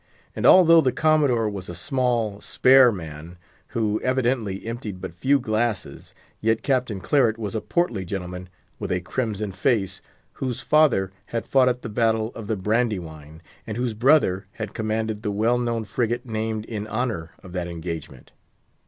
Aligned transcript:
And 0.35 0.47
although 0.47 0.81
the 0.81 0.91
Commodore 0.91 1.47
was 1.47 1.69
a 1.69 1.75
small, 1.75 2.41
spare 2.41 2.91
man, 2.91 3.37
who 3.67 4.01
evidently 4.01 4.65
emptied 4.65 4.99
but 4.99 5.13
few 5.13 5.39
glasses, 5.39 6.15
yet 6.39 6.63
Captain 6.63 6.99
Claret 6.99 7.37
was 7.37 7.53
a 7.53 7.61
portly 7.61 8.03
gentleman, 8.03 8.49
with 8.79 8.91
a 8.91 8.99
crimson 8.99 9.51
face, 9.51 10.01
whose 10.41 10.59
father 10.59 11.11
had 11.27 11.45
fought 11.45 11.69
at 11.69 11.83
the 11.83 11.87
battle 11.87 12.31
of 12.33 12.47
the 12.47 12.57
Brandywine, 12.57 13.43
and 13.67 13.77
whose 13.77 13.93
brother 13.93 14.45
had 14.53 14.73
commanded 14.73 15.21
the 15.21 15.29
well 15.29 15.59
known 15.59 15.83
frigate 15.83 16.25
named 16.25 16.65
in 16.65 16.87
honour 16.87 17.33
of 17.43 17.51
that 17.51 17.67
engagement. 17.67 18.31